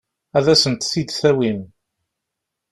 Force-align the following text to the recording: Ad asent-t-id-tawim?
Ad 0.37 0.45
asent-t-id-tawim? 0.53 1.59